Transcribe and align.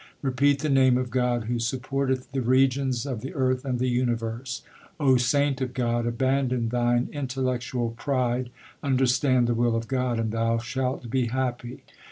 Repeat 0.23 0.63
the 0.63 0.67
name 0.67 0.97
of 0.97 1.11
God 1.11 1.43
who 1.43 1.59
supporteth 1.59 2.31
the 2.31 2.41
regions 2.41 3.05
of 3.05 3.21
the 3.21 3.35
earth 3.35 3.63
and 3.63 3.77
the 3.77 3.87
universe. 3.87 4.63
O 4.99 5.15
saint 5.15 5.61
of 5.61 5.75
God, 5.75 6.07
abandon 6.07 6.69
thine 6.69 7.07
intellectual 7.13 7.91
pride, 7.91 8.49
under 8.81 9.05
stand 9.05 9.45
the 9.45 9.53
will 9.53 9.75
of 9.75 9.87
God, 9.87 10.17
and 10.19 10.31
thou 10.31 10.57
shalt 10.57 11.11
be 11.11 11.27
happy. 11.27 11.83